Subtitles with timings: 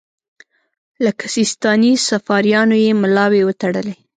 [1.05, 3.95] لکه سیستاني صفاریانو یې ملاوې وتړلې.